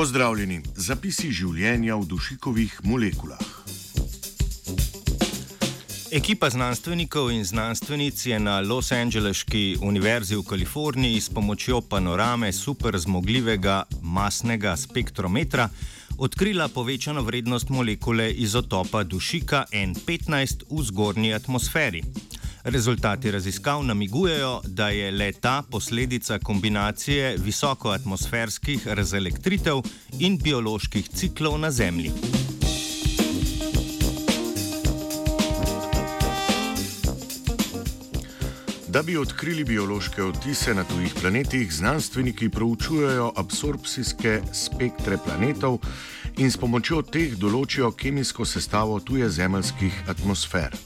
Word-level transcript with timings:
Pozdravljeni, 0.00 0.62
zapisi 0.80 1.28
življenja 1.28 1.92
v 2.00 2.06
dušikovih 2.08 2.78
molekulah. 2.88 3.42
Ekipa 6.16 6.48
znanstvenikov 6.48 7.28
in 7.34 7.44
znanstvenic 7.44 8.22
je 8.30 8.38
na 8.40 8.54
Los 8.64 8.94
Angeleški 8.96 9.76
univerzi 9.84 10.38
v 10.40 10.46
Kaliforniji 10.48 11.20
s 11.20 11.28
pomočjo 11.28 11.82
panorame 11.84 12.48
superzmogljivega 12.48 13.82
masnega 14.00 14.72
spektrometra 14.80 15.68
odkrila 16.16 16.72
povečano 16.72 17.20
vrednost 17.20 17.68
molekule 17.68 18.32
izotopa 18.32 19.04
dušika 19.04 19.66
N15 19.68 20.64
v 20.70 20.82
zgornji 20.88 21.36
atmosferi. 21.36 22.06
Rezultati 22.64 23.30
raziskav 23.30 23.84
namigujejo, 23.84 24.60
da 24.64 24.88
je 24.88 25.10
le 25.10 25.32
ta 25.32 25.62
posledica 25.70 26.38
kombinacije 26.38 27.36
visokoatmosferskih 27.38 28.88
razelektritev 28.88 29.80
in 30.18 30.38
bioloških 30.38 31.08
ciklov 31.08 31.58
na 31.58 31.70
Zemlji. 31.70 32.10
Da 38.88 39.02
bi 39.02 39.16
odkrili 39.16 39.64
biološke 39.64 40.22
odtise 40.22 40.74
na 40.74 40.84
tujih 40.84 41.14
planetih, 41.20 41.72
znanstveniki 41.74 42.48
proučujejo 42.48 43.32
absorpcijske 43.36 44.40
spektre 44.52 45.18
planetov 45.24 45.78
in 46.36 46.50
s 46.50 46.56
pomočjo 46.56 47.02
teh 47.02 47.36
določijo 47.36 47.90
kemijsko 47.92 48.44
sestavo 48.44 49.00
tuje 49.00 49.30
zemeljskih 49.30 50.02
atmosfer. 50.08 50.76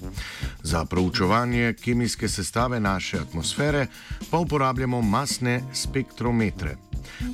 Za 0.65 0.85
proučevanje 0.85 1.75
kemijske 1.85 2.29
sestave 2.29 2.81
naše 2.81 3.19
atmosfere 3.19 3.87
pa 4.31 4.39
uporabljamo 4.39 5.03
masne 5.03 5.63
spektrometre. 5.73 6.77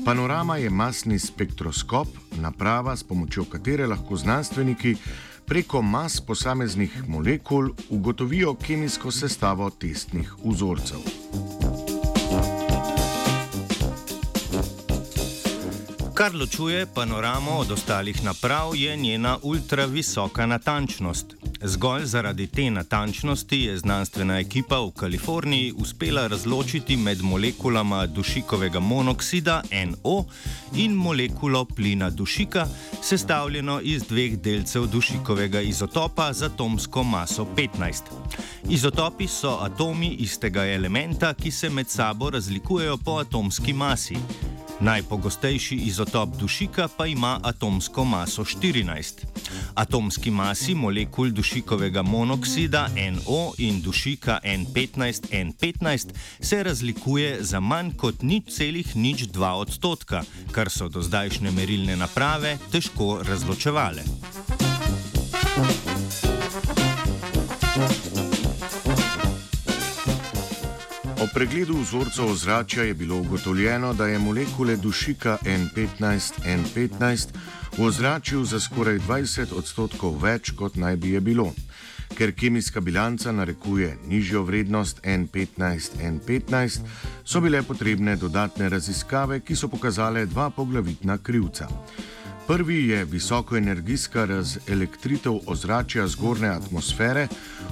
Panorama 0.05 0.57
je 0.57 0.71
masni 0.71 1.19
spektroskop, 1.19 2.09
naprava, 2.33 2.97
s 2.97 3.05
pomočjo 3.05 3.45
katere 3.45 3.87
lahko 3.87 4.17
znanstveniki 4.17 4.97
preko 5.47 5.83
mas 5.83 6.21
posameznih 6.21 7.03
molekul 7.09 7.71
ugotovijo 7.89 8.55
kemijsko 8.55 9.11
sestavo 9.11 9.71
testnih 9.71 10.35
vzorcev. 10.45 10.99
Kar 16.15 16.35
ločuje 16.35 16.87
panoramo 16.95 17.51
od 17.51 17.71
ostalih 17.71 18.25
naprav, 18.25 18.77
je 18.77 18.97
njena 18.97 19.39
ultravisoka 19.43 20.47
natančnost. 20.47 21.27
Zgolj 21.63 22.05
zaradi 22.05 22.47
te 22.47 22.71
natančnosti 22.71 23.61
je 23.61 23.79
znanstvena 23.79 24.39
ekipa 24.39 24.79
v 24.81 24.91
Kaliforniji 24.91 25.73
uspela 25.77 26.27
razločiti 26.27 26.97
med 26.97 27.23
molekulama 27.23 28.07
dušikovega 28.07 28.81
monoksida 28.81 29.63
NO 29.87 30.25
in 30.75 30.93
molekulo 30.93 31.65
plina 31.65 32.11
dušika, 32.11 32.67
sestavljeno 33.03 33.81
iz 33.81 34.03
dveh 34.09 34.39
delcev 34.39 34.87
dušikovega 34.87 35.61
izotopa 35.61 36.33
z 36.33 36.43
atomsko 36.43 37.03
maso 37.03 37.47
15. 37.57 38.03
Izotopi 38.69 39.27
so 39.27 39.59
atomi 39.61 40.09
istega 40.09 40.65
elementa, 40.65 41.35
ki 41.35 41.51
se 41.51 41.71
med 41.71 41.89
sabo 41.89 42.31
razlikujejo 42.31 42.97
po 42.97 43.19
atomski 43.19 43.73
masi. 43.73 44.17
Najpogostejši 44.81 45.77
izotop 45.77 46.29
dušika 46.37 46.89
pa 46.97 47.07
ima 47.07 47.41
atomsko 47.43 48.05
maso 48.05 48.45
14. 48.45 49.13
Atomski 49.75 50.31
masi 50.31 50.75
molekul 50.75 51.31
dušikovega 51.31 52.03
monoksida 52.03 52.89
NO 53.13 53.53
in 53.59 53.83
dušika 53.83 54.39
N15N15 54.45 56.09
se 56.41 56.63
razlikuje 56.63 57.37
za 57.41 57.61
manj 57.61 57.93
kot 57.97 58.23
nič 58.23 58.45
celih 58.57 58.97
nič 58.97 59.23
2 59.23 59.51
odstotka, 59.51 60.23
kar 60.53 60.71
so 60.71 60.89
do 60.89 61.03
zdajšnje 61.03 61.51
merilne 61.51 61.97
naprave 61.97 62.59
težko 62.73 63.23
razločevale. 63.23 64.03
O 71.21 71.27
pregledu 71.35 71.77
vzorcev 71.77 72.31
ozračja 72.31 72.83
je 72.83 72.95
bilo 72.95 73.17
ugotovljeno, 73.21 73.93
da 73.95 74.07
je 74.07 74.19
molekule 74.19 74.77
dušika 74.77 75.39
N15N15 75.45 77.29
v 77.79 77.83
ozračju 77.85 78.45
za 78.45 78.61
skoraj 78.61 78.99
20 78.99 79.53
odstotkov 79.53 80.17
več, 80.23 80.51
kot 80.57 80.77
naj 80.77 80.97
bi 80.97 81.11
je 81.11 81.21
bilo. 81.21 81.53
Ker 82.17 82.33
kemijska 82.33 82.81
bilanca 82.81 83.33
narekuje 83.33 83.99
nižjo 84.09 84.43
vrednost 84.43 85.01
N15N15, 85.05 86.81
so 87.25 87.41
bile 87.41 87.63
potrebne 87.63 88.17
dodatne 88.17 88.69
raziskave, 88.69 89.41
ki 89.41 89.57
so 89.57 89.69
pokazale 89.69 90.25
dva 90.27 90.51
poglavitna 90.51 91.19
krivca. 91.19 91.69
Prvi 92.51 92.89
je 92.89 93.05
visokoenergijska 93.05 94.25
razelektritev 94.25 95.33
ozračja 95.47 96.07
zgornje 96.09 96.49
atmosfere, 96.49 97.29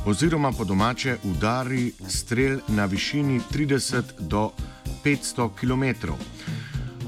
oziroma 0.06 0.52
po 0.52 0.64
domače 0.64 1.16
udari 1.24 1.92
strel 2.08 2.58
na 2.68 2.84
višini 2.84 3.40
30 3.52 4.02
do 4.18 4.50
500 5.04 5.50
km. 5.60 6.12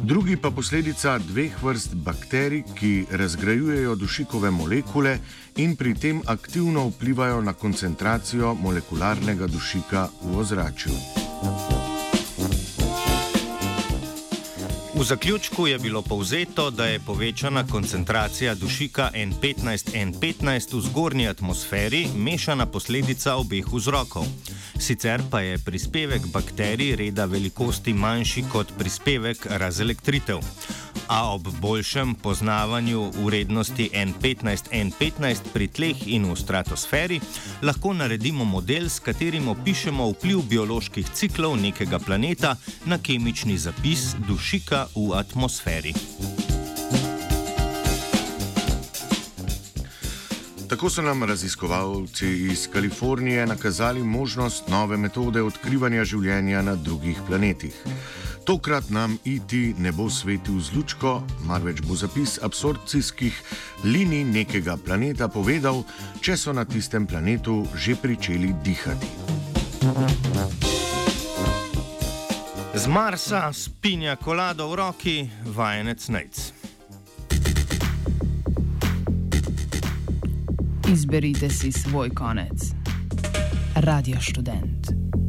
Drugi 0.03 0.37
pa 0.37 0.51
posledica 0.51 1.19
dveh 1.19 1.63
vrst 1.63 1.95
bakterij, 1.95 2.63
ki 2.75 3.07
razgrajujejo 3.11 3.95
dušikove 3.95 4.51
molekule 4.51 5.19
in 5.57 5.77
pri 5.77 5.95
tem 5.95 6.23
aktivno 6.27 6.89
vplivajo 6.89 7.41
na 7.41 7.53
koncentracijo 7.53 8.55
molekularnega 8.55 9.47
dušika 9.47 10.09
v 10.23 10.39
ozračju. 10.39 10.93
V 15.01 15.05
zaključku 15.05 15.67
je 15.67 15.79
bilo 15.79 16.03
povzeto, 16.03 16.71
da 16.71 16.87
je 16.87 17.01
povečana 17.01 17.67
koncentracija 17.67 18.55
dušika 18.55 19.11
N15N15 19.15 20.77
v 20.77 20.81
zgornji 20.81 21.29
atmosferi 21.29 22.07
mešana 22.17 22.67
posledica 22.67 23.37
obeh 23.37 23.65
vzrokov. 23.73 24.27
Sicer 24.79 25.23
pa 25.31 25.41
je 25.41 25.59
prispevek 25.59 26.27
bakterij 26.27 26.97
reda 26.97 27.25
velikosti 27.25 27.93
manjši 27.93 28.45
kot 28.53 28.73
prispevek 28.79 29.47
razelektritev 29.47 30.39
a 31.11 31.33
ob 31.35 31.49
boljšem 31.61 32.15
poznavanju 32.15 33.11
vrednosti 33.25 33.91
N15-N15 33.95 35.51
pri 35.53 35.67
tleh 35.69 36.07
in 36.07 36.31
v 36.31 36.37
stratosferi 36.39 37.21
lahko 37.63 37.93
naredimo 37.93 38.45
model, 38.45 38.87
s 38.89 39.03
katerim 39.03 39.49
opišemo 39.51 40.07
vpliv 40.15 40.47
bioloških 40.49 41.11
ciklov 41.11 41.59
nekega 41.59 41.99
planeta 41.99 42.55
na 42.87 42.99
kemični 42.99 43.59
zapis 43.59 44.15
dušika 44.29 44.87
v 44.95 45.11
atmosferi. 45.19 45.95
Tako 50.71 50.91
so 50.91 51.03
nam 51.03 51.25
raziskovalci 51.25 52.27
iz 52.27 52.69
Kalifornije 52.73 53.47
nakazali 53.47 54.05
možnost 54.05 54.69
nove 54.69 54.97
metode 54.97 55.43
odkrivanja 55.43 56.05
življenja 56.05 56.63
na 56.63 56.77
drugih 56.77 57.19
planetih. 57.27 57.75
Tokrat 58.45 58.91
nam 58.91 59.17
IT 59.25 59.53
ne 59.79 59.93
bo 59.93 60.07
svetil 60.11 60.61
z 60.61 60.77
lučko, 60.77 61.23
marveč 61.43 61.83
bo 61.83 61.97
zapis 61.99 62.39
absorpcijskih 62.43 63.43
linij 63.85 64.25
nekega 64.25 64.77
planeta 64.77 65.29
povedal, 65.29 65.83
če 66.23 66.37
so 66.37 66.55
na 66.55 66.65
tistem 66.65 67.07
planetu 67.07 67.67
že 67.75 67.99
pričeli 67.99 68.55
dihati. 68.63 69.11
Z 72.75 72.87
Marsa 72.87 73.51
spinja 73.53 74.15
kolado 74.17 74.71
v 74.71 74.75
roki, 74.79 75.19
vajenec 75.51 76.09
Nec. 76.09 76.60
Izberite 80.93 81.51
si 81.51 81.73
svoj 81.73 82.11
konec. 82.11 82.73
Radio 83.75 84.17
študent. 84.21 85.20